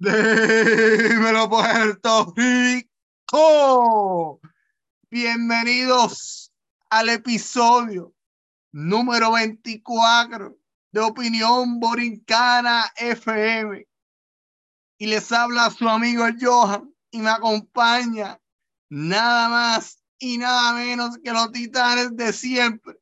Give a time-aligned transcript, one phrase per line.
[0.00, 4.40] Dímelo Puerto Rico.
[5.10, 6.50] Bienvenidos
[6.88, 8.14] al episodio
[8.72, 10.56] número 24
[10.92, 13.86] de Opinión Borincana FM.
[14.96, 18.40] Y les habla su amigo Johan y me acompaña
[18.88, 22.96] nada más y nada menos que los titanes de siempre.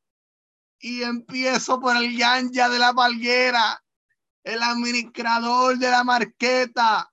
[0.81, 3.85] Y empiezo por el ganja de la palguera,
[4.45, 7.11] el administrador de la marqueta,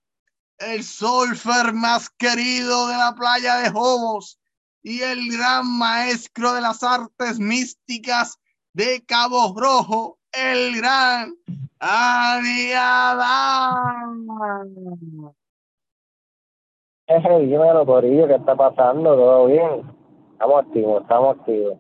[0.57, 4.39] el surfer más querido de la playa de Jobos
[4.81, 8.39] y el gran maestro de las artes místicas
[8.73, 11.33] de Cabo Rojo, el gran
[11.80, 13.05] Aniadán.
[17.07, 19.16] Hey, dímelo, Corillo, ¿qué está pasando?
[19.16, 19.83] ¿Todo bien?
[20.33, 21.80] Estamos activos, estamos activos.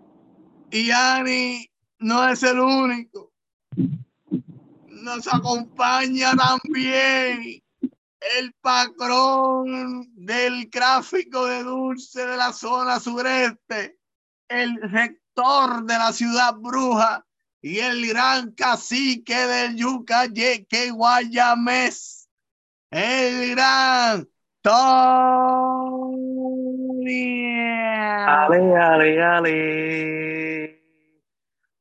[0.71, 1.67] Y Ani
[1.99, 3.31] no es el único.
[5.05, 7.61] Nos acompaña también
[8.39, 13.99] el patrón del gráfico de dulce de la zona sureste,
[14.47, 17.23] el rector de la ciudad bruja
[17.61, 22.27] y el gran cacique del Yuca Yeque Guayamés,
[22.89, 24.27] el gran
[24.63, 25.05] Tony.
[28.25, 30.81] Ale, ale, ale.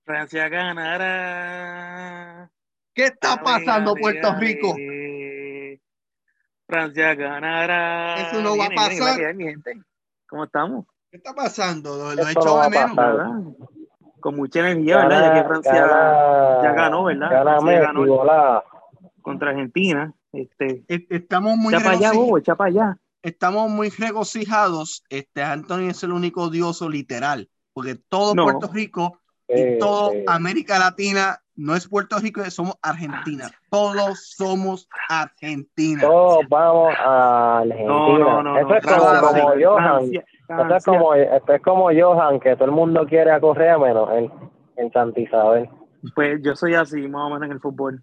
[0.05, 2.50] Francia ganará.
[2.95, 4.34] ¿Qué está pasando, Puerto.
[4.39, 4.75] Rico?
[6.67, 8.17] Francia ganará.
[8.28, 9.20] Eso no va a pasar.
[10.28, 10.86] ¿Cómo estamos?
[11.11, 11.97] ¿Qué está pasando?
[11.97, 12.97] Lo, lo he de a menos.
[12.97, 13.27] pasar.
[14.20, 15.34] Con mucha energía, ¿verdad?
[15.34, 17.31] Ya que Francia gana- ya ganó, ¿verdad?
[17.31, 18.62] Gana Messi, ganó.
[19.20, 20.12] contra Argentina.
[20.33, 22.98] Este, E- Estamos muy, echa para allá, bobo, echa para allá.
[23.23, 25.05] estamos muy regocijados.
[25.11, 28.45] Este Anthony es el único odioso literal, porque todo No.
[28.45, 30.25] Puerto Rico y Sí, todo sí.
[30.27, 33.48] América Latina no es Puerto Rico, somos Argentina.
[33.70, 36.00] Todos somos Argentina.
[36.00, 37.88] Todos vamos a Argentina.
[37.88, 38.58] No, no, no.
[38.58, 38.77] Eso no.
[38.77, 40.11] es como, Johan.
[40.14, 44.11] Eso es como, esto es como Johan, que todo el mundo quiere a Correa menos
[44.12, 44.30] él,
[44.77, 45.68] en Santa Isabel.
[46.14, 48.02] Pues yo soy así, más o menos en el fútbol.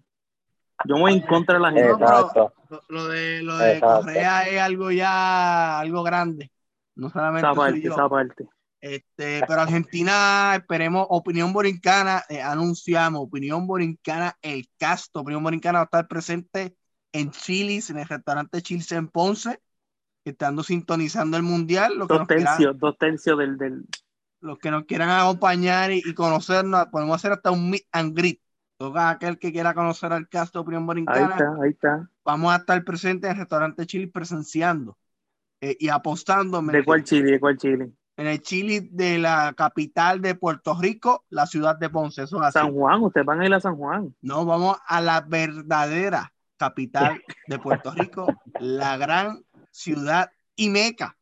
[0.84, 1.90] Yo voy en contra de la gente.
[1.90, 2.52] Exacto.
[2.68, 3.80] Lo, lo de, lo de.
[3.80, 6.50] Correa es algo ya, algo grande.
[6.94, 7.92] No solamente Esa parte, yo.
[7.92, 8.48] esa parte.
[8.82, 15.82] Este, pero Argentina, esperemos, Opinión Borincana, eh, anunciamos, Opinión Borincana, el casto, Opinión Borincana va
[15.82, 16.76] a estar presente
[17.12, 19.60] en Chilis, en el restaurante Chilis en Ponce,
[20.24, 23.84] estando sintonizando el Mundial, los Dos tercios, dos tercios del, del.
[24.40, 28.40] los que nos quieran acompañar y, y conocernos, podemos hacer hasta un meet and greet.
[28.78, 32.10] Todo aquel que quiera conocer al casto Opinión Ahí Borincana, está, ahí está.
[32.24, 34.98] vamos a estar presentes en el restaurante Chilis presenciando
[35.60, 37.30] eh, y apostando en ¿De cuál Chile?
[37.32, 37.92] ¿De cuál Chile?
[38.16, 42.22] En el Chile de la capital de Puerto Rico, la ciudad de Ponce.
[42.24, 42.58] Eso es así.
[42.58, 44.14] San Juan, ustedes van a ir a San Juan.
[44.20, 48.26] No, vamos a la verdadera capital de Puerto Rico,
[48.60, 51.16] la gran ciudad y meca.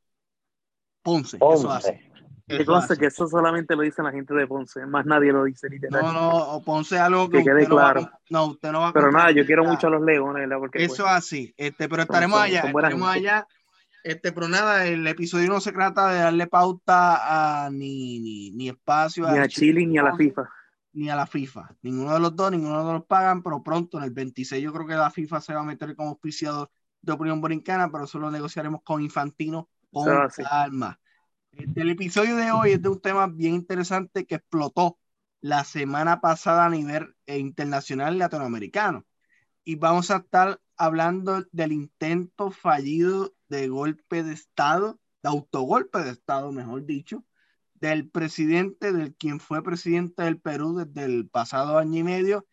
[1.03, 1.37] Ponce.
[1.37, 1.93] Eso es así.
[1.93, 2.11] Ponce.
[2.49, 5.69] Que conste que eso solamente lo dicen la gente de Ponce, más nadie lo dice
[5.69, 6.03] literal.
[6.03, 8.11] No, no, Ponce es algo que, Que quede usted no va claro.
[8.29, 9.75] no, usted no va a Pero nada, yo quiero nada.
[9.77, 10.59] mucho a los leones, ¿verdad?
[10.59, 11.55] Porque Eso pues, es así.
[11.57, 13.29] Este, pero estaremos son- allá, son estaremos gente.
[13.31, 13.47] allá.
[14.03, 18.69] Este, pero nada, el episodio no se trata de darle pauta a ni, ni, ni
[18.69, 20.17] espacio ni a al Chile ni a la.
[20.17, 20.49] FIFA.
[20.93, 21.77] ni a la FIFA.
[21.83, 24.87] Ninguno de los dos, ninguno de los pagan, pero pronto, en el 26, yo creo
[24.87, 26.71] que la FIFA se va a meter como auspiciador
[27.03, 30.43] de Opinión Borincana, pero eso lo negociaremos con Infantino con es así.
[30.43, 31.01] calma.
[31.53, 34.99] Este, el episodio de hoy es de un tema bien interesante que explotó
[35.41, 39.07] la semana pasada a nivel eh, internacional latinoamericano.
[39.65, 46.13] Y vamos a estar hablando del intento fallido de golpe de Estado, de autogolpe de
[46.13, 47.25] Estado, mejor dicho,
[47.75, 52.47] del presidente, del quien fue presidente del Perú desde el pasado año y medio,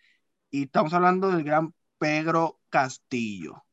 [0.49, 3.63] y estamos hablando del gran Pedro Castillo.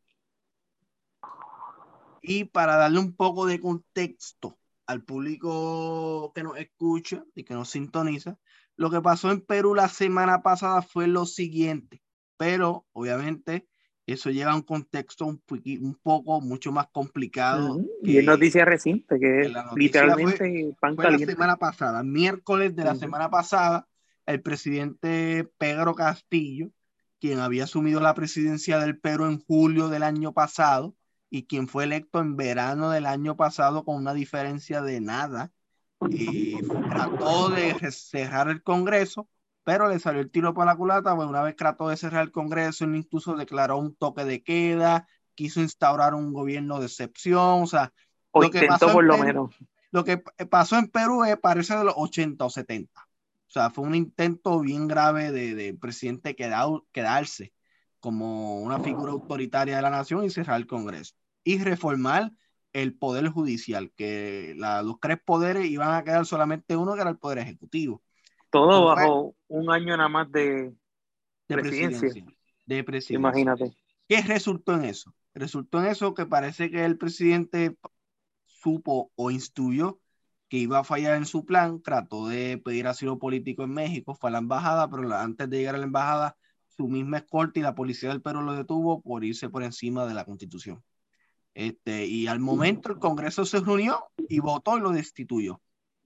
[2.22, 7.70] Y para darle un poco de contexto al público que nos escucha y que nos
[7.70, 8.38] sintoniza,
[8.76, 12.02] lo que pasó en Perú la semana pasada fue lo siguiente,
[12.36, 13.68] pero obviamente
[14.06, 17.76] eso lleva un contexto un, un poco mucho más complicado.
[17.76, 17.90] Ujú.
[18.04, 21.32] que- Y es noticia reciente, que que la noticia literalmente pan fue la caliente.
[21.32, 23.00] semana pasada, miércoles de la Ujú.
[23.00, 23.86] semana pasada,
[24.26, 26.70] el presidente Pedro Castillo,
[27.20, 30.94] quien había asumido la presidencia del Perú en julio del año pasado
[31.30, 35.50] y quien fue electo en verano del año pasado con una diferencia de nada,
[36.10, 36.60] y
[36.90, 39.28] trató de cerrar el Congreso,
[39.64, 42.30] pero le salió el tiro por la culata, pues una vez trató de cerrar el
[42.32, 47.66] Congreso, él incluso declaró un toque de queda, quiso instaurar un gobierno de excepción, o
[47.66, 47.92] sea,
[48.30, 49.56] O lo que pasó en por lo Perú- menos.
[49.90, 53.00] lo que p- pasó en Perú es, parece de los 80 o 70.
[53.48, 57.52] O sea, fue un intento bien grave de, de presidente quedado- quedarse
[58.00, 61.14] como una figura autoritaria de la nación y cerrar el Congreso.
[61.42, 62.32] Y reformar
[62.72, 67.18] el poder judicial, que los tres poderes iban a quedar solamente uno, que era el
[67.18, 68.02] poder ejecutivo.
[68.54, 70.72] Todo bajo un año nada más de,
[71.48, 72.24] presidencia.
[72.66, 73.16] De presidencia.
[73.16, 73.76] Imagínate.
[74.08, 75.12] ¿Qué resultó en eso?
[75.34, 77.76] Resultó en eso que parece que el presidente
[78.44, 79.98] supo o instruyó
[80.48, 84.30] que iba a fallar en su plan, trató de pedir asilo político en México, fue
[84.30, 86.36] a la embajada, pero antes de llegar a la embajada,
[86.68, 90.14] su misma escolta y la policía del Perú lo detuvo por irse por encima de
[90.14, 90.80] la constitución.
[91.54, 93.98] Este, y al momento el Congreso se reunió
[94.28, 95.60] y votó y lo destituyó.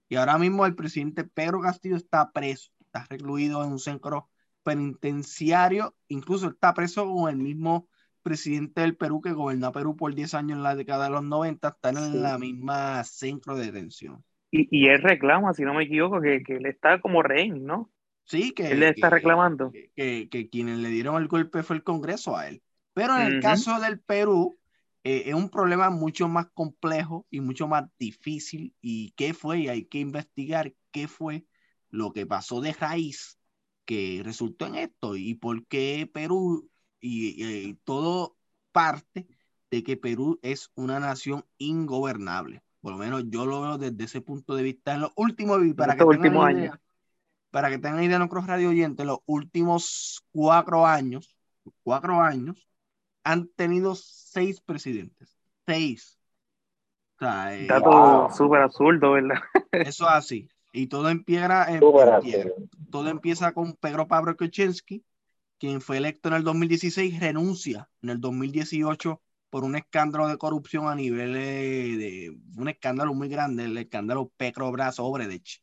[0.09, 4.27] Y ahora mismo el presidente Pedro Castillo está preso, está recluido en un centro
[4.63, 7.87] penitenciario, incluso está preso con el mismo
[8.23, 11.67] presidente del Perú que gobernó Perú por 10 años en la década de los 90,
[11.67, 14.23] están en la misma centro de detención.
[14.51, 17.91] Y, y él reclama, si no me equivoco, que, que él está como rehén, ¿no?
[18.25, 19.71] Sí, que él le está reclamando.
[19.71, 22.61] Que, que, quienes le dieron el golpe fue el Congreso a él.
[22.93, 24.58] Pero en el caso del Perú,
[25.03, 28.75] eh, es un problema mucho más complejo y mucho más difícil.
[28.81, 29.59] ¿Y qué fue?
[29.59, 31.45] Y hay que investigar qué fue
[31.89, 33.39] lo que pasó de raíz
[33.85, 36.69] que resultó en esto y por qué Perú
[37.01, 38.37] y, todo
[38.71, 39.27] parte
[39.71, 42.61] de que Perú es una nación ingobernable.
[42.81, 45.95] Por lo menos yo lo veo desde ese punto de vista en los últimos, para
[45.95, 46.81] que tengan idea,
[47.49, 51.35] para que tengan idea nuestros radio oyentes, los últimos cuatro años,
[51.83, 52.68] cuatro años,
[53.29, 55.37] han tenido seis presidentes.
[55.67, 56.19] Seis.
[57.15, 59.35] O sea, eh, Dato súper absurdo, ¿verdad?
[59.71, 60.49] Eso es así.
[60.73, 61.79] Y todo empieza, en,
[62.89, 65.03] todo empieza con Pedro Pablo Kuczynski,
[65.59, 69.21] quien fue electo en el 2016, renuncia en el 2018
[69.51, 74.99] por un escándalo de corrupción a nivel de, un escándalo muy grande, el escándalo Petrobras
[74.99, 75.61] Obredech.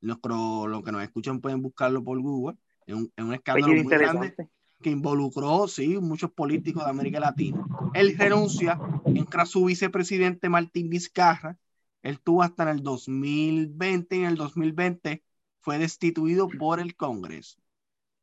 [0.00, 2.58] Los, los que nos escuchan pueden buscarlo por Google.
[2.86, 4.36] Es un, es un escándalo muy grande
[4.80, 7.64] que involucró, sí, muchos políticos de América Latina.
[7.94, 11.58] Él renuncia, entra su vicepresidente Martín Vizcarra,
[12.02, 15.24] él tuvo hasta en el 2020 y en el 2020
[15.60, 17.60] fue destituido por el Congreso.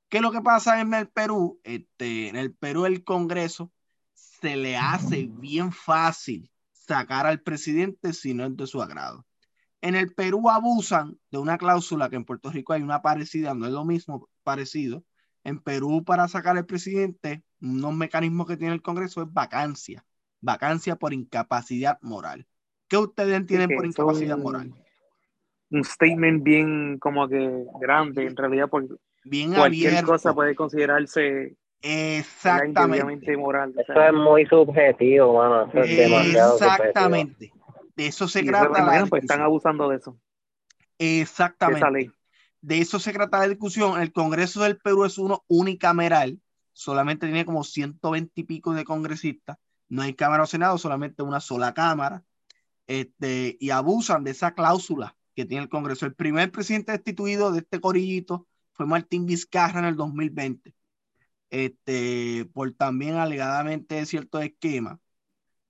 [0.10, 1.60] ¿Qué es lo que pasa en el Perú?
[1.64, 3.72] Este, en el Perú el Congreso
[4.14, 9.26] se le hace bien fácil sacar al presidente si no es de su agrado.
[9.82, 13.66] En el Perú abusan de una cláusula que en Puerto Rico hay una parecida, no
[13.66, 15.04] es lo mismo parecido.
[15.46, 20.04] En Perú para sacar al presidente, unos mecanismos que tiene el Congreso es vacancia,
[20.42, 22.48] vacancia por incapacidad moral.
[22.88, 24.74] ¿Qué ustedes entienden por incapacidad moral?
[25.70, 33.38] Un statement bien como que grande, en realidad, porque bien cualquier cosa puede considerarse exactamente
[33.38, 33.72] moral.
[33.78, 35.68] Eso es muy subjetivo, mano.
[35.68, 37.52] Eso es demasiado exactamente.
[37.96, 40.18] De eso se trata la pues están abusando de eso.
[40.98, 42.12] Exactamente.
[42.66, 44.02] De eso se trata la discusión.
[44.02, 46.42] El Congreso del Perú es uno unicameral,
[46.74, 49.58] solamente tiene como 120 y pico de congresistas.
[49.88, 52.24] No hay Cámara o Senado, solamente una sola Cámara.
[52.88, 56.08] Este, y abusan de esa cláusula que tiene el Congreso.
[56.08, 60.74] El primer presidente destituido de este corillito fue Martín Vizcarra en el 2020,
[61.52, 65.00] este, por también alegadamente cierto esquema.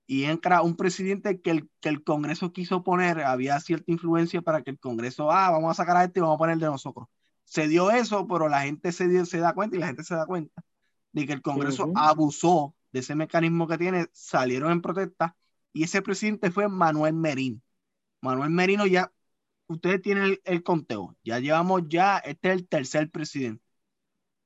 [0.06, 4.62] Y entra un presidente que el, que el Congreso quiso poner, había cierta influencia para
[4.62, 7.08] que el Congreso, ah, vamos a sacar a este y vamos a poner de nosotros.
[7.44, 10.26] Se dio eso, pero la gente se, se da cuenta y la gente se da
[10.26, 10.62] cuenta
[11.12, 15.36] de que el Congreso abusó de ese mecanismo que tiene, salieron en protesta
[15.72, 17.60] y ese presidente fue Manuel Merino.
[18.20, 19.12] Manuel Merino ya,
[19.66, 23.62] ustedes tienen el, conteo, ya llevamos ya, este es el tercer presidente.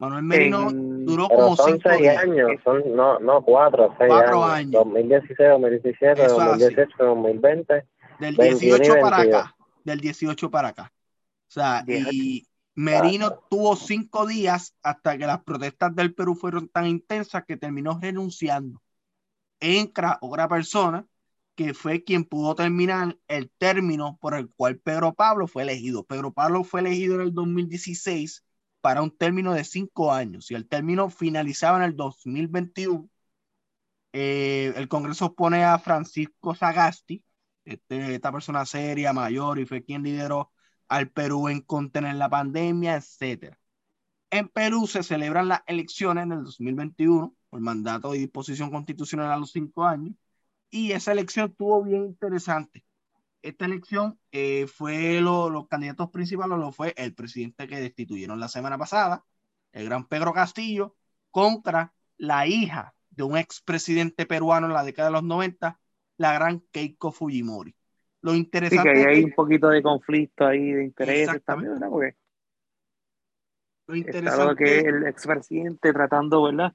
[0.00, 4.73] Manuel Merino duró como son cinco seis años, son, no, no, cuatro, seis cuatro años.
[4.73, 7.87] 2016, 2017, 2018, 2020.
[8.19, 10.92] Del 18 para acá, del 18 para acá.
[10.95, 16.87] O sea, y Merino tuvo cinco días hasta que las protestas del Perú fueron tan
[16.87, 18.80] intensas que terminó renunciando.
[19.61, 21.04] Entra otra persona
[21.54, 26.04] que fue quien pudo terminar el término por el cual Pedro Pablo fue elegido.
[26.04, 28.47] Pedro Pablo fue elegido en el 2016
[28.81, 33.09] para un término de cinco años y el término finalizaba en el 2021.
[34.13, 37.25] Eh, el Congreso pone a Francisco Sagasti,
[37.65, 40.53] este, esta persona seria, mayor, y fue quien lideró
[40.89, 43.57] al Perú en contener la pandemia, etc.
[44.31, 49.37] En Perú se celebran las elecciones en el 2021 por mandato y disposición constitucional a
[49.39, 50.15] los cinco años
[50.71, 52.85] y esa elección estuvo bien interesante.
[53.43, 58.77] Esta elección eh, fue los candidatos principales, lo fue el presidente que destituyeron la semana
[58.77, 59.25] pasada,
[59.73, 60.97] el gran Pedro Castillo,
[61.31, 65.79] contra la hija de un expresidente peruano en la década de los 90,
[66.19, 67.75] la gran Keiko Fujimori.
[68.23, 72.15] Lo interesante sí, que hay un poquito de conflicto ahí de intereses también, ¿verdad?
[73.87, 76.75] lo interesante que el expresidente tratando, ¿verdad?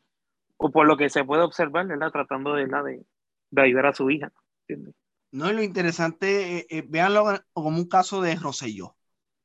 [0.57, 2.11] o por lo que se puede observar, ¿verdad?
[2.11, 3.05] Tratando de, de,
[3.51, 4.31] de ayudar a su hija.
[4.67, 4.95] ¿entiendes?
[5.35, 8.85] No, y lo interesante, eh, eh, véanlo como un caso de Rosselló.
[8.85, 8.97] O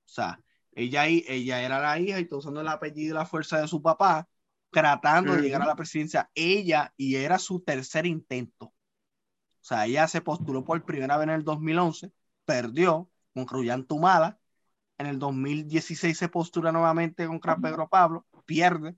[0.04, 3.66] sea, ella, ella era la hija y todo usando el apellido y la fuerza de
[3.66, 4.28] su papá,
[4.70, 6.30] tratando de llegar a la presidencia.
[6.32, 8.66] Ella, y era su tercer intento.
[8.66, 8.74] O
[9.62, 12.12] sea, ella se postuló por primera vez en el 2011,
[12.44, 14.38] perdió con Cruyán Tumala.
[14.96, 18.94] En el 2016 se postula nuevamente contra Pedro Pablo, pierde.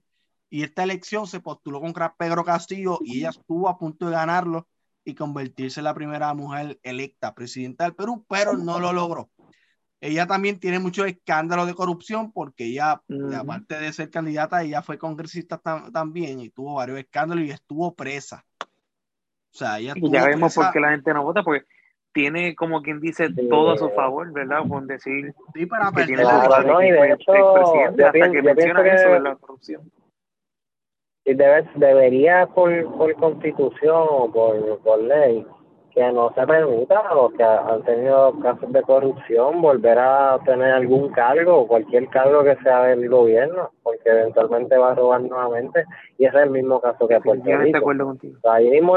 [0.50, 4.68] Y esta elección se postuló contra Pedro Castillo y ella estuvo a punto de ganarlo
[5.04, 9.30] y convertirse en la primera mujer electa presidenta del Perú, pero no lo logró.
[10.00, 13.02] Ella también tiene muchos escándalos de corrupción porque ella,
[13.38, 15.60] aparte de ser candidata, ella fue congresista
[15.92, 18.44] también y tuvo varios escándalos y estuvo presa.
[18.60, 21.66] O sea, ella y ya vemos por qué la gente no vota, porque
[22.12, 24.66] tiene como quien dice todo a su favor, ¿verdad?
[24.66, 29.08] Por decir sí, para que tiene la no, y de hecho, hasta que menciona eso
[29.10, 29.82] de la corrupción
[31.24, 35.46] y debe, debería por, por constitución o por, por ley
[35.94, 40.72] que no se permita a los que han tenido casos de corrupción volver a tener
[40.72, 45.84] algún cargo o cualquier cargo que sea del gobierno, porque eventualmente va a robar nuevamente
[46.18, 47.78] y ese es el mismo caso que Puerto Rico.
[47.78, 48.38] acuerdo contigo.
[48.50, 48.96] Ahí mismo,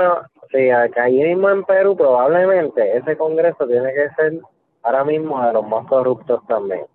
[0.51, 4.39] sí, ahí mismo en Perú probablemente ese Congreso tiene que ser
[4.83, 6.85] ahora mismo de los más corruptos también,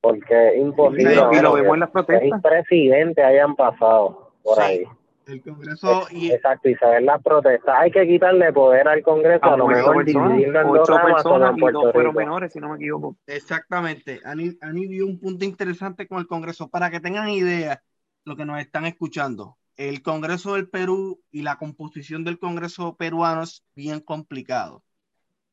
[0.00, 2.42] porque es imposible y lo vemos en las protestas.
[2.42, 4.84] que presidente hayan pasado por ahí.
[5.26, 6.30] El Congreso y...
[6.30, 7.74] Exacto, y saber las protestas.
[7.78, 11.92] Hay que quitarle poder al Congreso, a, lo mejor dividirlo en dos personas y dos
[11.92, 13.16] fueron menores, si no me equivoco.
[13.26, 14.20] Exactamente.
[14.24, 16.68] Ani, Ani vio un punto interesante con el Congreso.
[16.68, 17.82] Para que tengan idea,
[18.24, 23.42] lo que nos están escuchando, el Congreso del Perú y la composición del Congreso peruano
[23.42, 24.82] es bien complicado.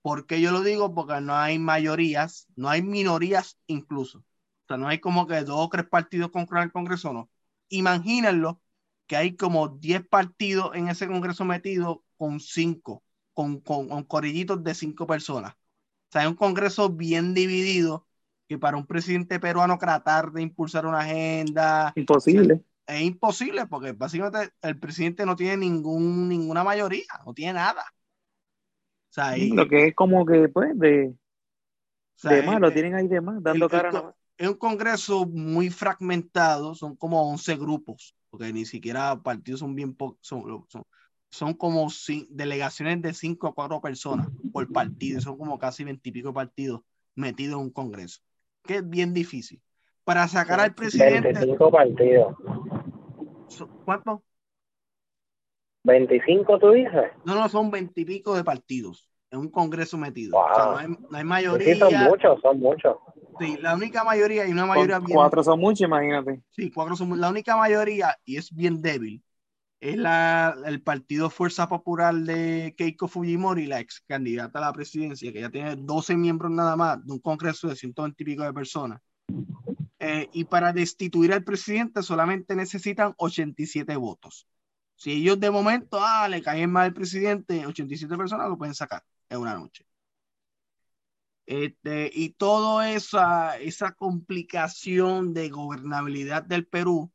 [0.02, 0.94] ¿Por qué yo lo digo?
[0.94, 4.20] Porque no hay mayorías, no hay minorías incluso.
[4.20, 7.30] O sea, no hay como que dos o tres partidos contra el Congreso, no.
[7.70, 8.62] Imagínenlo
[9.08, 14.64] que hay como 10 partidos en ese Congreso metido con 5, con, con, con, corillitos
[14.64, 15.54] de 5 personas.
[15.54, 18.08] O sea, es un Congreso bien dividido
[18.48, 21.94] que para un presidente peruano tratar de impulsar una agenda...
[21.96, 22.62] Imposible.
[22.88, 27.84] es imposible porque básicamente el presidente no tiene ningún, ninguna mayoría, no tiene nada.
[29.10, 31.16] O sea, Lo que es como que, pues, de,
[32.24, 34.14] de más, lo tienen ahí de más, dando cara.
[34.38, 39.96] es un congreso muy fragmentado, son como 11 grupos porque ni siquiera partidos son bien
[40.20, 40.84] son, son,
[41.30, 41.88] son, como
[42.30, 46.82] delegaciones de cinco a cuatro personas por partido, son como casi veintipico partidos
[47.16, 48.20] metidos en un congreso,
[48.64, 49.62] que es bien difícil.
[50.04, 51.32] Para sacar al presidente.
[51.32, 52.36] 25 partidos.
[53.86, 54.22] ¿Cuánto?
[55.84, 57.12] 25 tú dices.
[57.24, 60.38] No, no, son veintipico de partidos en un congreso metido.
[60.38, 61.74] no, hay, no, hay, mayoría.
[61.74, 62.98] Sí, son muchos, son muchos.
[63.40, 66.42] Sí, la única mayoría y una mayoría bien, Cuatro son muchos, imagínate.
[66.52, 69.24] Sí, cuatro son La única mayoría, y es bien débil,
[69.80, 75.32] es la, el Partido Fuerza Popular de Keiko Fujimori, la ex candidata a la presidencia,
[75.32, 78.54] que ya tiene 12 miembros nada más de un congreso de 120 y pico de
[78.54, 79.02] personas.
[80.00, 84.48] Eh, y para destituir al presidente solamente necesitan 87 votos.
[84.96, 89.04] Si ellos de momento, ah, le caen mal al presidente, 87 personas lo pueden sacar
[89.30, 89.86] en una noche.
[91.46, 97.12] Este, y toda esa, esa complicación de gobernabilidad del Perú,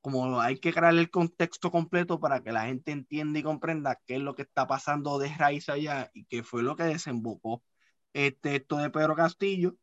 [0.00, 4.16] como hay que crear el contexto completo para que la gente entienda y comprenda qué
[4.16, 7.62] es lo que está pasando de raíz allá y qué fue lo que desembocó
[8.14, 9.76] este, esto de Pedro Castillo.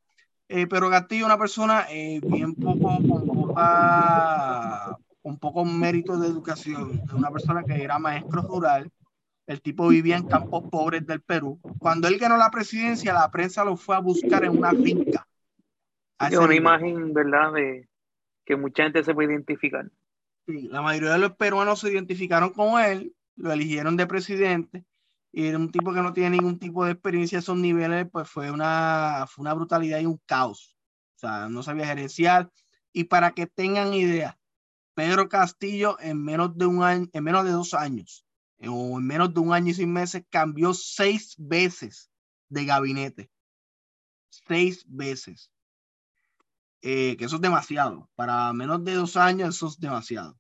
[0.48, 7.01] Eh, Pedro Castillo, una persona eh, bien poco, con poca, con poco mérito de educación,
[7.13, 8.91] una persona que era maestro rural,
[9.48, 11.60] el tipo vivía en campos pobres del Perú.
[11.79, 15.27] Cuando él ganó la presidencia, la prensa lo fue a buscar en una finca.
[16.19, 17.89] Es una imagen, ¿verdad?, de
[18.45, 19.89] que mucha gente se puede identificar.
[20.45, 24.86] Sí, la mayoría de los peruanos se identificaron con él, lo eligieron de presidente,
[25.31, 28.29] y era un tipo que no tiene ningún tipo de experiencia a esos niveles, pues
[28.29, 30.77] fue una, fue una brutalidad y un caos.
[31.15, 32.51] O sea, no sabía gerenciar.
[32.91, 34.38] Y para que tengan idea,
[34.93, 38.25] Pedro Castillo en menos de un año, en menos de dos años,
[38.68, 42.12] o en menos de un año y seis meses, cambió seis veces
[42.50, 43.32] de gabinete.
[44.30, 45.51] Seis veces.
[46.82, 48.10] Eh, que eso es demasiado.
[48.15, 50.38] Para menos de dos años, eso es demasiado.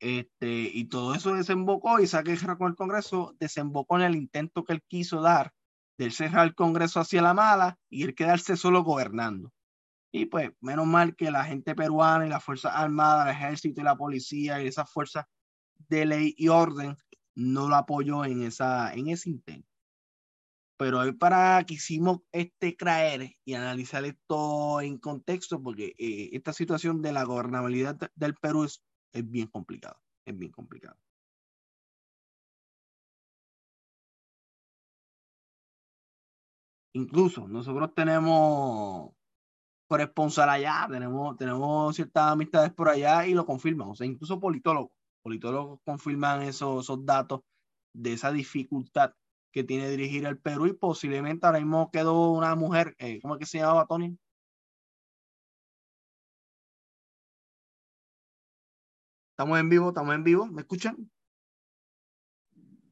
[0.00, 4.72] Este, y todo eso desembocó y saqué con el Congreso, desembocó en el intento que
[4.72, 5.52] él quiso dar
[5.98, 9.52] de cerrar el Congreso hacia la mala y él quedarse solo gobernando.
[10.10, 13.84] Y pues, menos mal que la gente peruana y las Fuerzas Armadas, el Ejército y
[13.84, 15.26] la Policía y esas fuerzas
[15.88, 16.96] de ley y orden
[17.34, 19.68] no lo apoyó en, esa, en ese intento.
[20.78, 27.02] Pero hoy para quisimos este, creer y analizar esto en contexto, porque eh, esta situación
[27.02, 28.82] de la gobernabilidad del Perú es,
[29.12, 30.96] es bien complicado, es bien complicado.
[36.94, 39.12] Incluso nosotros tenemos
[39.86, 44.92] corresponsal allá, tenemos, tenemos ciertas amistades por allá y lo confirman, o sea, incluso politólogos
[45.22, 47.40] politólogos confirman esos, esos datos
[47.92, 49.12] de esa dificultad
[49.52, 53.40] que tiene dirigir el Perú y posiblemente ahora mismo quedó una mujer, eh, ¿cómo es
[53.40, 54.16] que se llamaba Tony?
[59.32, 61.10] Estamos en vivo, estamos en vivo, ¿me escuchan?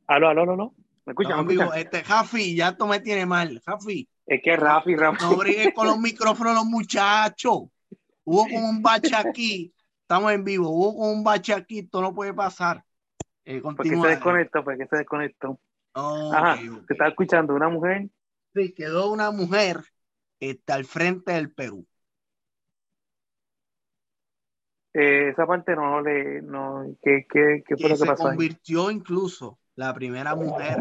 [0.07, 0.75] Aló, aló, aló, aló.
[1.05, 1.47] ¿Me escuchan?
[1.47, 1.79] ¿Me escuchan?
[1.79, 4.09] Este, Jafi, ya esto me tiene mal, Jafi.
[4.27, 5.25] Es que Rafi, Rafi.
[5.25, 7.65] No brigues con los micrófonos los muchachos.
[8.25, 9.73] Hubo como un bache aquí.
[10.09, 10.71] Estamos en vivo.
[10.71, 11.81] Hubo un bache aquí.
[11.81, 12.83] Esto no puede pasar.
[13.45, 14.65] Eh, ¿Por qué se desconectó?
[14.65, 15.61] ¿Por qué se desconectó?
[15.93, 16.97] Ajá, okay, okay.
[16.97, 17.55] ¿Te escuchando?
[17.55, 18.09] ¿Una mujer?
[18.55, 19.83] Sí, quedó una mujer
[20.41, 21.87] está al frente del Perú.
[24.95, 26.41] Eh, esa parte no le.
[26.41, 28.23] No, ¿Qué, qué, qué fue lo que pasó?
[28.23, 28.95] Se convirtió ahí?
[28.95, 30.79] incluso la primera mujer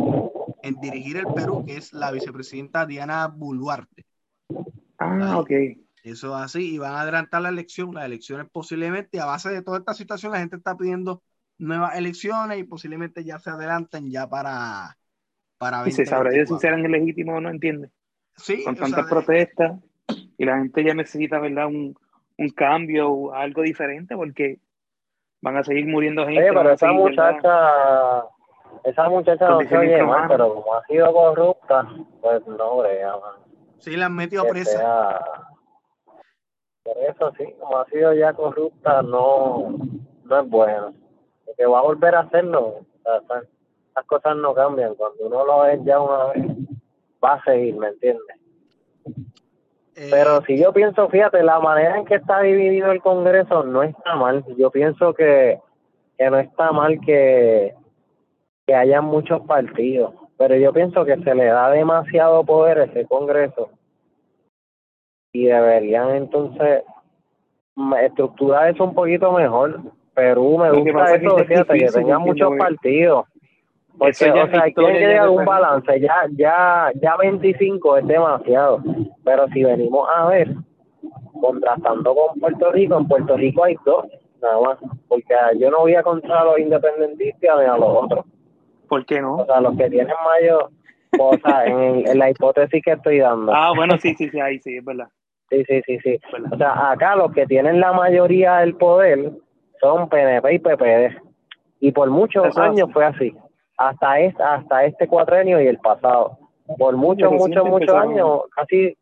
[0.63, 4.05] en dirigir el Perú, que es la vicepresidenta Diana Boluarte.
[4.99, 5.51] Ah, ok.
[6.03, 9.79] Eso así, y van a adelantar la elección, las elecciones posiblemente, a base de toda
[9.79, 11.21] esta situación, la gente está pidiendo
[11.57, 14.97] nuevas elecciones y posiblemente ya se adelanten ya para...
[15.57, 17.89] para y se sabrá si serán legítimos o no, entiende.
[18.35, 18.63] Sí.
[18.63, 19.79] Con tantas sea, protestas
[20.37, 21.65] y la gente ya necesita, ¿verdad?
[21.67, 21.97] Un,
[22.37, 24.59] un cambio o algo diferente porque
[25.41, 26.41] van a seguir muriendo gente.
[26.41, 27.41] Oye, pero esa muchacha...
[27.41, 28.23] ¿verdad?
[28.83, 31.87] Esa muchacha no se oye mal, pero como ha sido corrupta,
[32.21, 33.15] pues no, brega,
[33.79, 34.77] Sí, la han metido presa.
[34.77, 35.21] Sea,
[36.87, 39.75] por eso sí, como ha sido ya corrupta, no,
[40.23, 40.93] no es bueno.
[41.45, 42.79] Porque va a volver a hacerlo.
[42.79, 43.41] O sea,
[43.93, 44.95] las cosas no cambian.
[44.95, 46.45] Cuando uno lo ve ya una vez,
[47.23, 48.37] va a seguir, ¿me entiendes?
[49.95, 53.83] Eh, pero si yo pienso, fíjate, la manera en que está dividido el Congreso no
[53.83, 54.45] está mal.
[54.57, 55.59] Yo pienso que,
[56.17, 57.75] que no está mal que
[58.65, 63.05] que haya muchos partidos, pero yo pienso que se le da demasiado poder a ese
[63.05, 63.69] Congreso
[65.31, 66.83] y deberían entonces
[68.01, 69.81] estructurar eso un poquito mejor.
[70.13, 73.25] Perú me gusta eso, fíjate, que tengan muchos partidos.
[73.97, 75.99] Porque, o sea, hay que llegar un balance.
[75.99, 78.83] Ya, ya, ya 25 es demasiado.
[79.23, 80.53] Pero si venimos a ver,
[81.39, 84.05] contrastando con Puerto Rico, en Puerto Rico hay dos,
[84.41, 84.77] nada más.
[85.07, 88.25] Porque yo no voy a contra a los independentistas ni a los otros.
[88.87, 89.37] ¿Por qué no?
[89.37, 90.69] O sea, los que tienen mayor,
[91.19, 93.53] o sea, en, en, la hipótesis que estoy dando.
[93.53, 95.07] Ah, bueno, sí, sí, sí, ahí sí, es verdad.
[95.49, 96.19] Sí, sí, sí, sí.
[96.51, 99.31] O sea, acá los que tienen la mayoría del poder
[99.79, 101.21] son PNP y PPD.
[101.79, 103.35] Y por muchos Eso años fue así.
[103.77, 106.37] Hasta este, hasta este cuatrenio y el pasado.
[106.77, 108.97] Por muchos, muchos, muchos años, casi,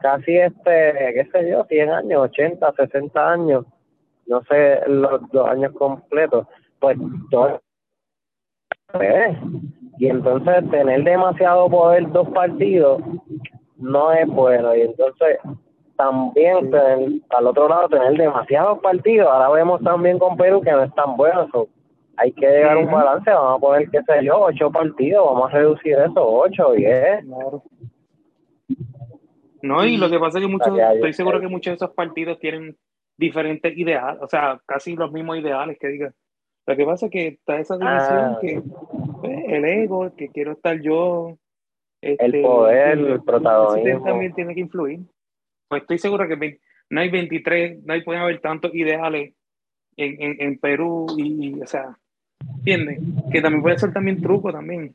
[0.00, 3.64] casi este, qué sé yo, 100 años, 80, 60 años,
[4.26, 6.48] no sé los, los años completos,
[6.80, 6.98] pues
[7.30, 7.60] todo
[9.98, 13.02] y entonces tener demasiado poder dos partidos
[13.76, 14.74] no es bueno.
[14.76, 15.38] Y entonces
[15.96, 19.28] también tener, al otro lado tener demasiados partidos.
[19.28, 21.48] Ahora vemos también con Perú que no es tan bueno.
[22.16, 23.30] hay que llegar a un balance.
[23.30, 25.24] Vamos a poner, qué sé yo, ocho partidos.
[25.24, 27.24] Vamos a reducir eso, ocho, diez.
[29.62, 32.38] No, y lo que pasa es que muchos, estoy seguro que muchos de esos partidos
[32.38, 32.76] tienen
[33.16, 36.14] diferentes ideales, o sea, casi los mismos ideales que digan
[36.66, 38.38] lo que pasa es que está esa división ah.
[38.40, 38.62] que
[39.26, 41.38] el ego, que quiero estar yo.
[42.00, 44.04] Este, el poder, el, protagonismo.
[44.04, 45.00] También tiene que influir.
[45.68, 46.60] Pues estoy seguro que
[46.90, 49.34] no hay 23, no hay, pueden haber tantos ideales
[49.96, 51.96] en, en, en Perú y, o sea,
[52.58, 53.00] ¿entiendes?
[53.32, 54.94] Que también puede ser también truco también.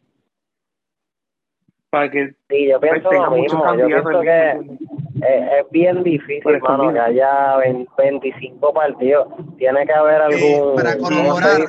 [1.89, 3.77] Para que sí, yo pienso lo mismo.
[3.77, 7.57] Yo pienso que es, bien difícil, hermano, que haya
[7.97, 9.27] 25 partidos.
[9.57, 10.75] Tiene que haber algún.
[10.75, 11.61] para corroborar,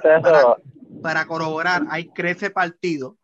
[1.02, 3.14] para, corroborar, hay crece partidos,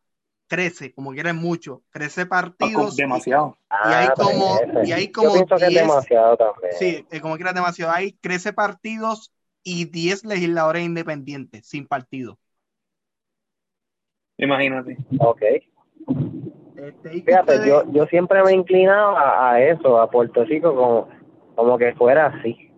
[0.48, 2.96] crece, como quieren mucho, crece partidos.
[2.96, 3.56] Demasiado.
[3.70, 4.58] Y, hay ah, como.
[4.84, 6.72] Y hay como Yo pienso 10, que es demasiado también.
[6.78, 7.92] Sí, como quieras, demasiado.
[7.92, 12.38] Hay crece partidos y 10 legisladores independientes, sin partido.
[14.38, 14.96] Imagínate.
[15.18, 15.42] Ok.
[16.76, 21.08] Este, Fíjate, yo, yo siempre me he inclinado a, eso, a Puerto Rico, como,
[21.56, 22.70] como que fuera así.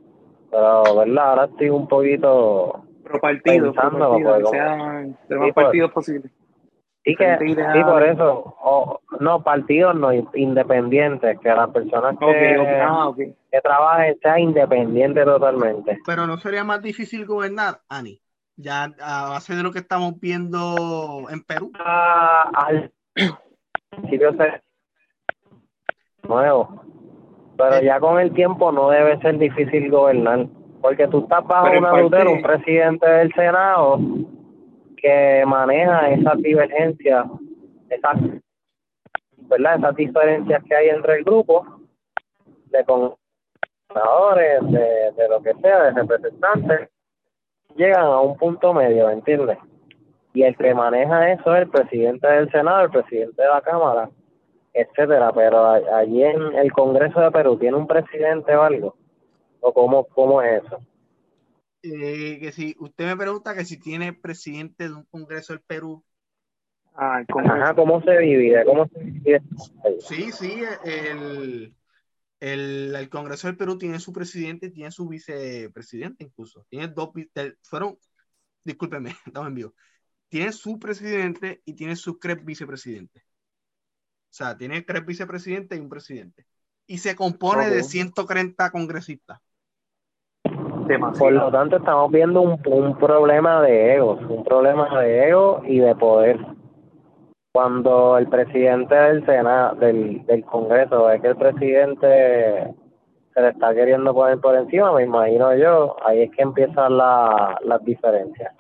[0.50, 1.30] Pero, ¿verdad?
[1.30, 2.84] Ahora estoy un poquito.
[3.10, 6.30] Pro partido, pro partido que sean de más partidos posibles.
[7.02, 8.56] Sí, que, sí, por eso.
[9.20, 12.80] no, partidos no, independientes, que las personas que, okay, okay.
[12.82, 13.34] Ah, okay.
[13.50, 15.98] que trabajen sean independientes totalmente.
[16.04, 18.20] Pero no sería más difícil gobernar, Ani,
[18.56, 21.72] ya a base de lo que estamos viendo en Perú.
[21.78, 22.92] Ah, al
[23.90, 24.62] principio se
[26.28, 26.84] nuevo.
[27.56, 30.46] Pero ya con el tiempo no debe ser difícil gobernar.
[30.80, 33.98] Porque tú estás bajo una tutela, un presidente del Senado
[34.96, 37.26] que maneja esas divergencias,
[37.88, 38.16] esas
[39.50, 39.78] ¿verdad?
[39.78, 41.66] Esas diferencias que hay entre el grupo
[42.66, 46.88] de conservadores, de, de lo que sea, de representantes,
[47.76, 49.58] llegan a un punto medio, ¿entiendes?
[50.32, 54.08] Y el que maneja eso es el presidente del Senado, el presidente de la Cámara,
[54.72, 55.32] etcétera.
[55.32, 58.94] Pero allí en el Congreso de Perú, ¿tiene un presidente o algo?
[59.60, 60.80] ¿O cómo, cómo es eso?
[61.82, 66.04] Eh, que si usted me pregunta que si tiene presidente de un Congreso del Perú.
[66.94, 67.22] Ah,
[67.74, 68.64] ¿cómo se divide?
[68.64, 69.42] ¿Cómo se divide?
[70.00, 71.74] Sí, sí, el,
[72.40, 76.66] el, el, Congreso del Perú tiene su presidente y tiene su vicepresidente incluso.
[76.68, 77.10] Tiene dos,
[77.62, 77.96] fueron,
[78.64, 79.74] discúlpeme, estamos en vivo.
[80.28, 83.22] Tiene su presidente y tiene su tres vicepresidentes.
[83.22, 86.46] O sea, tiene tres vicepresidentes y un presidente.
[86.86, 89.40] Y se compone de 130 congresistas.
[90.98, 95.78] Por lo tanto, estamos viendo un, un problema de egos, un problema de ego y
[95.78, 96.38] de poder
[97.52, 102.74] cuando el presidente del Senado, del, del Congreso, ve que el presidente
[103.34, 107.58] se le está queriendo poner por encima, me imagino yo, ahí es que empiezan la,
[107.64, 108.54] las diferencias.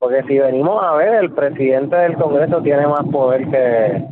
[0.00, 4.04] Porque si venimos a ver, el presidente del Congreso tiene más poder que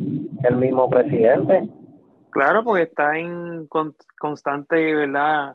[0.49, 1.68] el mismo presidente.
[2.31, 3.68] Claro, porque está en
[4.18, 5.55] constante, ¿verdad?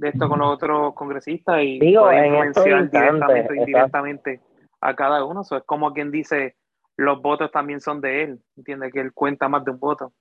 [0.00, 4.40] De esto con los otros congresistas y Digo, puede influenciar directamente o indirectamente
[4.80, 5.42] a cada uno.
[5.42, 6.56] Eso es como quien dice,
[6.96, 10.12] los votos también son de él, entiende que él cuenta más de un voto.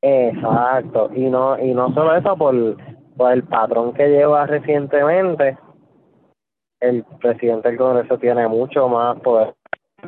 [0.00, 2.54] Exacto, y no y no solo eso, por,
[3.16, 5.58] por el patrón que lleva recientemente,
[6.78, 9.56] el presidente del Congreso tiene mucho más poder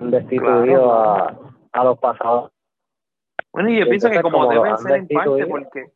[0.00, 1.36] destituido a,
[1.72, 2.52] a los pasados.
[3.52, 5.90] Bueno, y yo pienso que como debe ser en parte, porque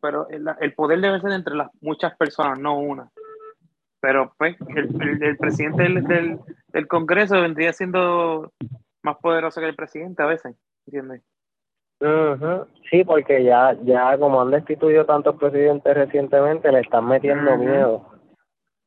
[0.00, 3.10] pero el, el poder debe ser entre las muchas personas, no una.
[4.00, 6.38] Pero pues el, el, presidente del,
[6.72, 8.52] del, Congreso vendría siendo
[9.02, 10.54] más poderoso que el presidente a veces,
[10.86, 11.22] ¿entiendes?
[12.90, 18.06] Sí, porque ya, ya como han destituido tantos presidentes recientemente, le están metiendo miedo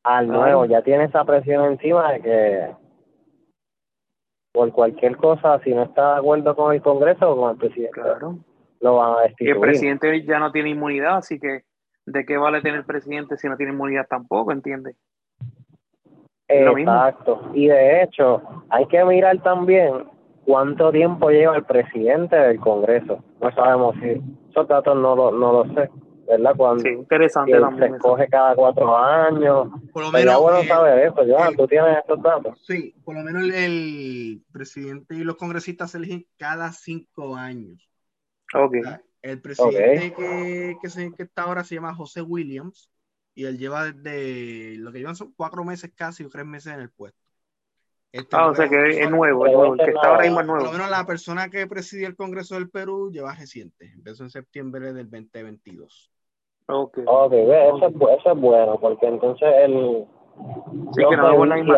[0.04, 2.76] al nuevo, ya tiene esa presión encima de que
[4.52, 8.00] por cualquier cosa, si no está de acuerdo con el Congreso o con el presidente,
[8.80, 9.50] lo van a destituir.
[9.50, 11.62] el presidente ya no tiene inmunidad, así que
[12.06, 14.96] ¿de qué vale tener presidente si no tiene inmunidad tampoco, entiendes?
[16.48, 17.50] Exacto.
[17.54, 20.04] Y de hecho, hay que mirar también
[20.44, 23.22] cuánto tiempo lleva el presidente del Congreso.
[23.40, 25.88] No sabemos si esos datos no lo, no lo sé,
[26.26, 26.54] ¿verdad?
[26.56, 29.68] Cuando sí, interesante se escoge cada cuatro años.
[29.92, 30.40] Por lo menos.
[30.40, 32.58] bueno saber eso, Joan, tú tienes estos datos.
[32.66, 37.89] Sí, por lo menos el, presidente y los congresistas se eligen cada cinco años.
[38.54, 38.74] Ok.
[39.22, 42.90] El presidente que, que, se, que está ahora se llama José Williams
[43.34, 46.80] y él lleva desde lo que llevan son cuatro meses casi o tres meses en
[46.80, 47.18] el puesto.
[48.12, 50.64] Este ah, o sea que es nuevo, el que está ahora mismo es nuevo.
[50.64, 54.30] Por lo menos la persona que presidía el Congreso del Perú lleva reciente, empezó en
[54.30, 56.10] septiembre del 2022.
[56.66, 60.06] Ok, okay eso, es, eso es bueno, porque entonces el...
[60.92, 61.76] Sí, que no la misma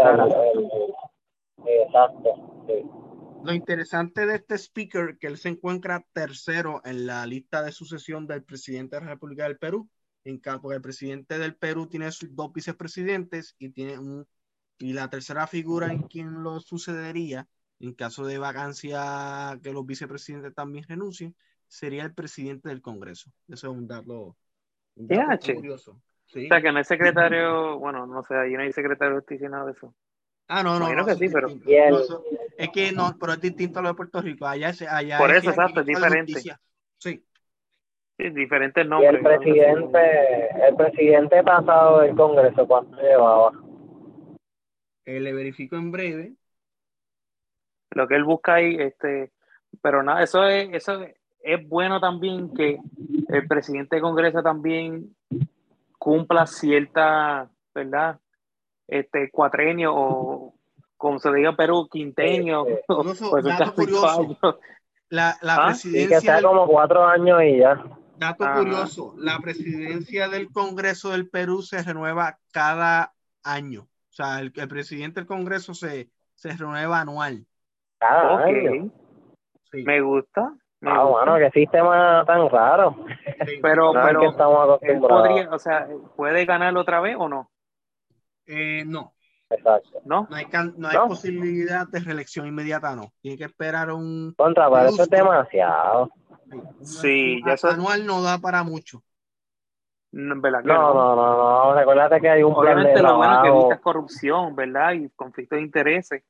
[1.67, 3.02] Exacto, sí.
[3.45, 8.27] Lo interesante de este speaker que él se encuentra tercero en la lista de sucesión
[8.27, 9.89] del presidente de la República del Perú,
[10.25, 14.27] en porque el presidente del Perú tiene sus dos vicepresidentes y tiene un
[14.79, 17.47] y la tercera figura en quien lo sucedería
[17.79, 23.31] en caso de vacancia que los vicepresidentes también renuncien sería el presidente del Congreso.
[23.49, 24.37] Eso es un dato,
[25.55, 25.93] curioso.
[25.93, 26.01] O
[26.49, 29.67] sea, que no hay secretario, bueno, no sé, ahí no hay secretario de justicia nada
[29.67, 29.95] de eso.
[30.55, 30.95] Ah, no, no.
[30.95, 31.49] no que sí, pero.
[32.59, 34.47] es que no, pero es distinto a lo de Puerto Rico.
[34.47, 36.41] Allá, allá Por eso, exacto, es diferente.
[36.99, 37.25] Sí.
[38.19, 39.15] Sí, diferentes nombres.
[39.15, 43.53] el presidente, el presidente pasado del Congreso, ¿cuánto llevaba?
[45.07, 46.35] Eh, le verifico en breve.
[47.93, 49.33] Lo que él busca ahí, este,
[49.81, 51.01] pero nada, eso es, eso
[51.41, 52.79] es bueno también que
[53.29, 55.17] el presidente del Congreso también
[55.99, 58.21] cumpla cierta, ¿verdad?
[58.89, 60.55] Este cuatrenio o
[60.97, 62.65] como se diga Perú, quinteño.
[62.87, 63.45] pues,
[65.09, 65.67] La, la ¿Ah?
[65.67, 66.09] presidencia.
[66.09, 67.85] que está como cuatro años y ya.
[68.17, 73.83] Dato curioso, la presidencia del Congreso del Perú se renueva cada año.
[73.83, 77.47] O sea, el, presidente del Congreso se, se renueva anual.
[77.99, 78.91] Cada año.
[79.73, 80.55] Me gusta.
[80.83, 83.05] ah, bueno, qué sistema tan raro.
[83.61, 84.37] Pero, pero
[85.01, 87.51] podría, o sea, ¿puede ganar otra vez o no?
[88.47, 89.15] Eh, no.
[89.51, 90.01] Exacto.
[90.05, 90.27] ¿No?
[90.31, 93.13] No hay, no hay posibilidad de reelección inmediata, no.
[93.21, 94.35] Tiene que esperar un.
[94.37, 96.11] Contra, para eso es demasiado.
[96.83, 97.69] Sí, ya eso...
[97.69, 99.03] Anual no da para mucho.
[100.13, 104.55] No, no, no, no, Recuerda que hay un Obviamente lo bueno es que evitas corrupción,
[104.55, 104.93] ¿verdad?
[104.93, 106.23] Y conflicto de intereses.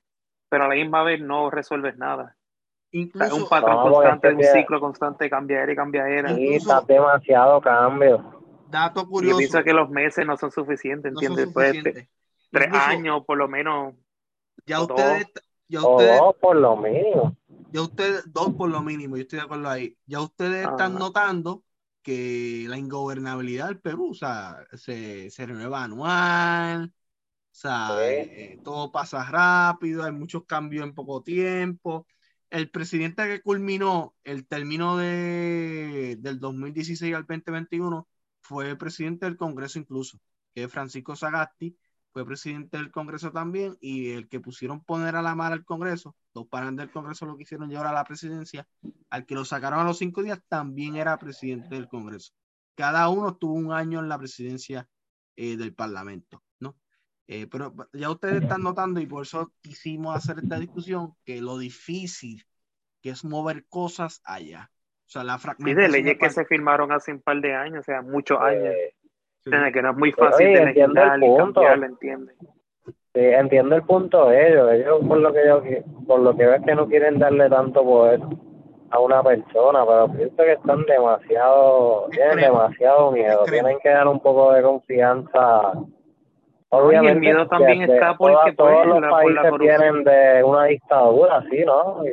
[0.48, 2.36] pero a la misma vez no resuelves nada.
[2.92, 6.28] Incluso, es un patrón constante, un ciclo constante, cambiar y cambiar.
[6.36, 8.41] Sí, está demasiado cambio.
[8.72, 9.34] Dato curioso.
[9.34, 11.52] Yo pienso que los meses no son suficientes, ¿entiendes?
[11.52, 12.08] Suficientes.
[12.50, 13.94] tres años, por lo menos.
[14.64, 15.26] Ya ustedes,
[15.68, 17.36] ya ustedes, dos por lo mínimo.
[17.70, 19.98] Ya ustedes, dos por lo mínimo, yo estoy de acuerdo ahí.
[20.06, 21.64] Ya ustedes están notando
[22.00, 28.90] que la ingobernabilidad del Perú, o sea, se, se renueva anual, o sea, eh, todo
[28.90, 32.06] pasa rápido, hay muchos cambios en poco tiempo.
[32.48, 38.08] El presidente que culminó el término de, del 2016 al 2021
[38.52, 40.18] fue presidente del Congreso incluso,
[40.54, 41.76] que Francisco Sagasti,
[42.12, 46.14] fue presidente del Congreso también, y el que pusieron poner a la mala al Congreso,
[46.34, 48.68] dos panes del Congreso lo quisieron llevar a la presidencia,
[49.08, 52.32] al que lo sacaron a los cinco días también era presidente del Congreso.
[52.74, 54.88] Cada uno tuvo un año en la presidencia
[55.36, 56.42] eh, del Parlamento.
[57.28, 61.56] Eh, pero ya ustedes están notando y por eso quisimos hacer esta discusión, que lo
[61.56, 62.44] difícil
[63.00, 64.70] que es mover cosas allá.
[65.12, 65.76] O sea, la fragmentación.
[65.76, 68.74] Sí, de leyes que se firmaron hace un par de años, o sea, muchos años.
[69.44, 71.26] Que no es muy fácil de legislar y.
[73.14, 74.72] Sí, entiendo el punto de ellos.
[74.72, 75.62] Ellos, por lo que yo,
[76.06, 78.20] por lo que veo, es que no quieren darle tanto poder
[78.88, 83.44] a una persona, pero pienso que están demasiado, tienen demasiado miedo.
[83.44, 85.74] Tienen que dar un poco de confianza
[86.74, 91.44] Obviamente, y el miedo también está porque todos pues, los países vienen de una dictadura,
[91.50, 92.02] sí, ¿no?
[92.02, 92.08] Y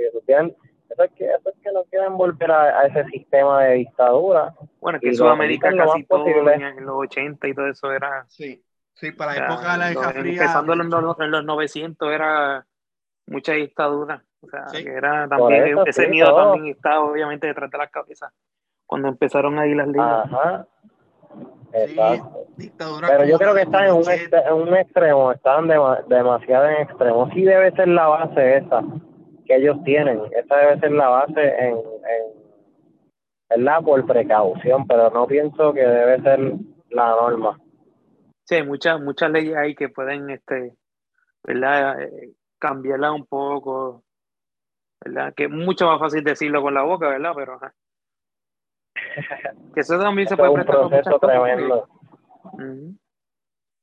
[0.89, 4.53] eso, es que, eso es que no quieren volver a, ese sistema de dictadura.
[4.79, 8.25] Bueno, que Sudamérica casi todo en los 80 y todo eso era...
[8.27, 10.41] Sí, sí, para la época de la Guerra Fría...
[10.41, 12.65] Empezando en los, en los 900 era
[13.27, 14.23] mucha dictadura.
[14.41, 18.31] O sea, que era también, ese miedo también estaba obviamente detrás de las cabezas
[18.85, 20.01] cuando empezaron ahí las leyes.
[20.01, 20.65] Ajá.
[21.71, 27.29] Pero yo creo que están en un, en un extremo, están demasiado en extremo.
[27.31, 28.81] Sí debe ser la base esa
[29.49, 30.21] que ellos tienen.
[30.31, 31.75] Esa debe ser la base en,
[33.49, 36.39] en la Por precaución, pero no pienso que debe ser
[36.91, 37.59] la norma.
[38.43, 40.75] Sí, hay muchas, muchas leyes ahí que pueden, este,
[41.43, 41.99] ¿verdad?
[41.99, 44.03] Eh, cambiarla un poco,
[45.03, 45.33] ¿verdad?
[45.35, 47.31] Que es mucho más fácil decirlo con la boca, ¿verdad?
[47.35, 47.59] Pero
[49.73, 51.87] que eso también se puede prestar proceso tremendo.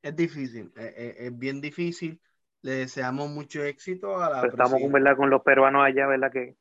[0.00, 2.20] Es difícil, es, bien difícil.
[2.66, 5.16] Le deseamos mucho éxito a la Pero Estamos con, ¿verdad?
[5.16, 6.32] con los peruanos allá, ¿verdad?
[6.32, 6.56] Que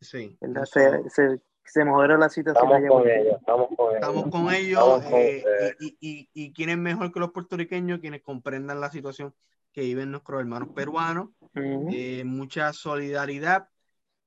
[0.00, 3.94] sí, se, se, se, mejoró la situación estamos Con ellos, estamos con ellos.
[3.94, 5.02] Estamos con ellos.
[5.12, 5.44] Eh,
[5.78, 9.32] y, y, y, quién es mejor que los puertorriqueños, quienes comprendan la situación
[9.70, 11.28] que viven nuestros hermanos peruanos.
[11.54, 13.68] Eh, mucha solidaridad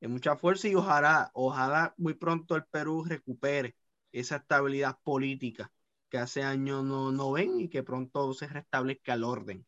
[0.07, 3.75] mucha fuerza y ojalá, ojalá muy pronto el Perú recupere
[4.13, 5.73] esa estabilidad política
[6.07, 9.65] que hace años no, no ven y que pronto se restablezca el orden.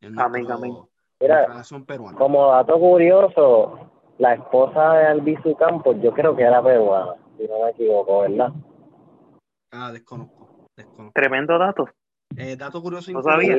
[0.00, 0.74] En amén, amén.
[1.20, 1.48] Mira,
[2.16, 7.64] como dato curioso, la esposa de Albizu Campos, yo creo que era peruana, si no
[7.64, 8.52] me equivoco, ¿verdad?
[9.72, 10.48] Ah, desconozco.
[11.12, 11.88] Tremendo dato.
[12.36, 13.10] Eh, dato curioso.
[13.10, 13.56] No sabía.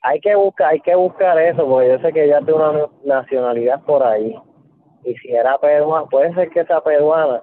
[0.00, 3.82] hay que buscar, hay que buscar eso, porque yo sé que ella tiene una nacionalidad
[3.82, 4.34] por ahí
[5.04, 7.42] y si era peruana, puede ser que sea peruana,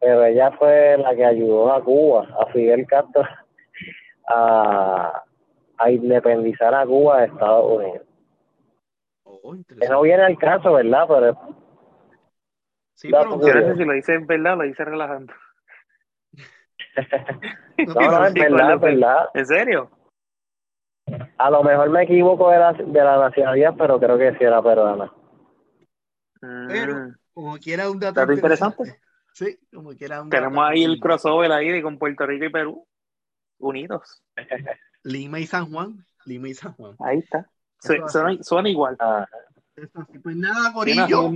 [0.00, 3.24] pero ella fue la que ayudó a Cuba, a Fidel Castro,
[4.28, 5.22] a,
[5.78, 8.13] a independizar a Cuba de Estados Unidos.
[9.24, 11.06] Oh, que no viene al caso, ¿verdad?
[11.08, 11.64] Pero
[12.94, 15.34] Sí, pero si lo dice en verdad, lo dice relajando.
[17.78, 19.28] no, no, es verdad, es verdad.
[19.34, 19.90] ¿En serio?
[21.36, 24.62] A lo mejor me equivoco de la, de la nacionalidad, pero creo que sí era
[24.62, 25.12] peruana.
[26.40, 27.14] Pero, ah.
[27.32, 28.98] como quiera un dato interesante.
[29.32, 32.86] Sí, como quiera un Tenemos ahí el crossover ahí con Puerto Rico y Perú
[33.58, 34.22] unidos.
[35.02, 36.06] Lima y San Juan.
[36.24, 36.96] Lima y San Juan.
[37.00, 37.50] Ahí está.
[38.42, 38.96] Suena, igual.
[38.98, 39.26] Ah.
[40.22, 41.30] Pues nada, Gorillo.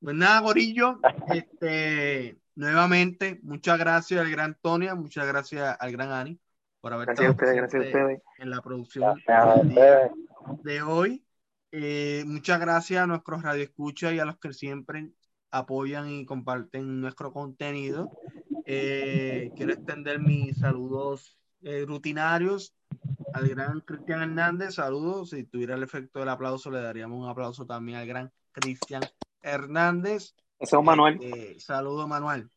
[0.00, 0.98] Pues nada, Gorillo.
[1.28, 6.40] Este, nuevamente, muchas gracias al gran Tonia, muchas gracias al gran Ani
[6.80, 7.36] por haber estado
[8.38, 9.22] en la producción
[10.62, 11.24] de hoy.
[11.72, 15.10] Eh, muchas gracias a nuestros radioescuchas y a los que siempre
[15.50, 18.10] apoyan y comparten nuestro contenido.
[18.64, 22.74] Eh, quiero extender mis saludos eh, rutinarios
[23.32, 24.74] al gran Cristian Hernández.
[24.74, 25.30] Saludos.
[25.30, 29.02] Si tuviera el efecto del aplauso, le daríamos un aplauso también al gran Cristian
[29.40, 30.34] Hernández.
[30.58, 31.18] Ese es Manuel.
[31.58, 32.50] saludos, Manuel.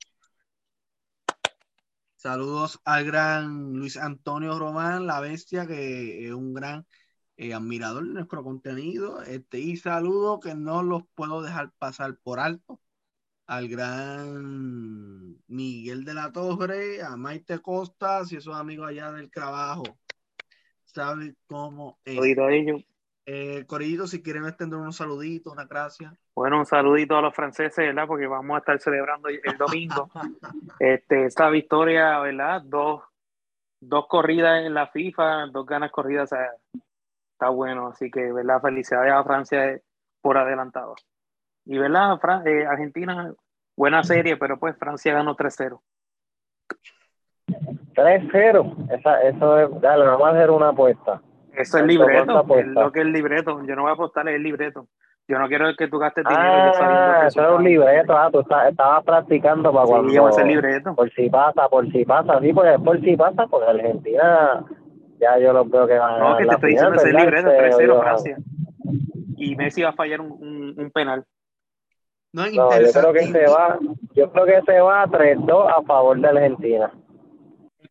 [2.23, 6.87] Saludos al gran Luis Antonio Román, la bestia, que es un gran
[7.35, 9.21] eh, admirador de nuestro contenido.
[9.23, 12.79] Este, y saludo que no los puedo dejar pasar por alto
[13.55, 19.83] al gran Miguel de la Torre, a Maite Costas y esos amigos allá del trabajo.
[20.85, 22.17] ¿Saben cómo es?
[22.17, 22.83] Oído ellos.
[23.25, 26.17] Eh, Corillito, si quieren extender unos saluditos, una gracia.
[26.35, 28.07] Bueno, un saludito a los franceses, ¿verdad?
[28.07, 30.09] Porque vamos a estar celebrando el domingo
[30.79, 32.63] este, esta victoria, ¿verdad?
[32.65, 33.03] Dos,
[33.79, 36.31] dos corridas en la FIFA, dos ganas corridas,
[37.33, 37.89] está bueno.
[37.89, 38.61] Así que, ¿verdad?
[38.61, 39.79] Felicidades a Francia
[40.21, 40.95] por adelantado.
[41.65, 42.19] Y, ¿verdad?
[42.45, 43.33] Eh, Argentina,
[43.75, 45.79] buena serie, pero pues Francia ganó 3-0.
[47.93, 48.87] 3-0,
[49.23, 51.21] eso es, dale, vamos a hacer una apuesta.
[51.53, 53.63] Eso es libreto, es lo que es libreto.
[53.65, 54.87] Yo no voy a apostar, es el libreto.
[55.27, 56.43] Yo no quiero que tú gastes dinero.
[56.43, 58.17] Ah, eso es un libreto.
[58.17, 60.31] Ah, tú estabas practicando para sí, cuando.
[60.31, 60.95] Sí, libreto.
[60.95, 62.39] Por si pasa, por si pasa.
[62.41, 64.65] Sí, pues por si pasa, porque Argentina
[65.19, 67.99] ya yo lo veo que van a No, que te estoy diciendo ese libreto, 3-0
[68.01, 68.37] Francia.
[69.37, 71.25] Y Messi va a fallar un, un, penal.
[72.33, 73.77] No, no yo creo que se va,
[74.15, 76.91] yo creo que se va 3-2 a favor de Argentina.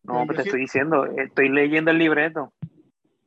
[0.03, 2.51] No, pues te estoy diciendo, estoy leyendo el libreto.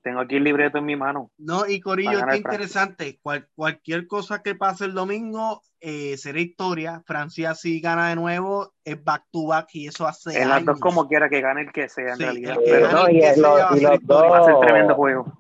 [0.03, 1.31] Tengo aquí el libreto en mi mano.
[1.37, 3.19] No, y Corillo, qué interesante.
[3.57, 7.03] cualquier cosa que pase el domingo eh, será historia.
[7.07, 10.41] Francia si gana de nuevo, es back to back y eso hace.
[10.41, 12.57] En las dos como quiera que gane el que sea en realidad.
[12.65, 15.33] Pero no, y, los dos, va a ser tremendo juego.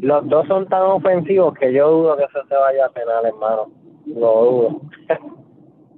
[0.00, 3.85] Los dos son tan ofensivos que yo dudo que eso se vaya a penal, hermano.
[4.06, 4.80] Lo dudo.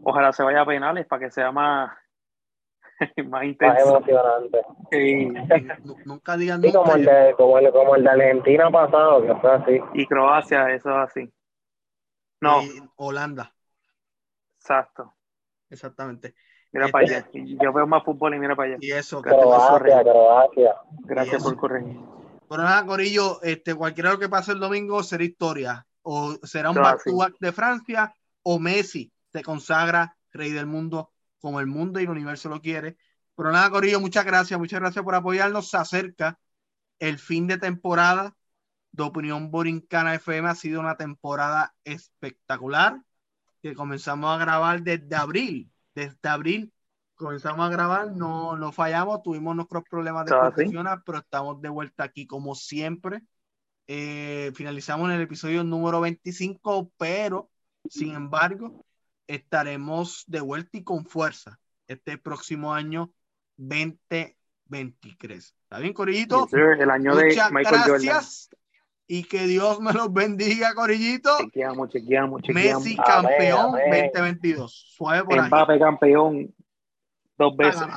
[0.03, 1.92] Ojalá se vaya a penales para que sea más
[3.29, 3.75] más intenso.
[3.75, 4.62] Más emocionante.
[4.90, 5.29] Sí.
[6.05, 9.53] nunca digan sí, como, el de, como, el, como el de Argentina pasado, que fue
[9.53, 9.81] así.
[9.94, 11.33] Y Croacia, eso es así.
[12.40, 12.61] No.
[12.97, 13.55] Holanda.
[14.61, 15.14] Exacto.
[15.71, 16.35] Exactamente.
[16.73, 17.29] Mira este, para allá.
[17.33, 18.79] Yo veo más fútbol y mira para allá.
[18.81, 20.77] Y eso, Croacia, Croacia.
[21.05, 21.99] Gracias por corregir.
[22.49, 25.87] Bueno, nada, Corillo, este, cualquiera lo que pase el domingo será historia.
[26.11, 31.66] O será un back de Francia, o Messi se consagra rey del mundo como el
[31.66, 32.97] mundo y el universo lo quiere.
[33.37, 35.68] Pero nada, Corillo, muchas gracias, muchas gracias por apoyarnos.
[35.68, 36.38] Se acerca
[36.99, 38.35] el fin de temporada
[38.90, 40.49] de Opinión Borincana FM.
[40.49, 43.03] Ha sido una temporada espectacular
[43.61, 45.71] que comenzamos a grabar desde abril.
[45.94, 46.73] Desde abril
[47.16, 52.05] comenzamos a grabar, no, no fallamos, tuvimos nuestros problemas de profesional, pero estamos de vuelta
[52.05, 53.23] aquí como siempre.
[53.90, 57.48] Eh, finalizamos en el episodio número 25, pero
[57.88, 58.85] sin embargo,
[59.27, 63.11] estaremos de vuelta y con fuerza este próximo año
[63.57, 65.55] 2023.
[65.62, 66.46] ¿Está bien, Corillito?
[66.53, 68.51] el año Muchas de Michael gracias.
[69.07, 71.31] Y que Dios me los bendiga, Corillito.
[71.38, 72.85] Chequeamos, chequeamos, chequeamos.
[72.85, 74.70] Messi campeón 2022.
[74.70, 76.55] Suave por Mbappé campeón
[77.38, 77.88] dos veces.